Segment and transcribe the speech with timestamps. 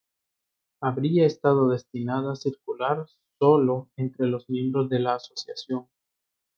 [0.81, 3.05] Habría estado destinada a circular
[3.37, 5.87] sólo entre los miembros de la asociación.